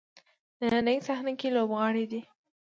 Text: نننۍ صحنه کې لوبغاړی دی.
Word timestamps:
نننۍ 0.59 0.97
صحنه 1.07 1.33
کې 1.39 1.49
لوبغاړی 1.55 2.05
دی. 2.11 2.21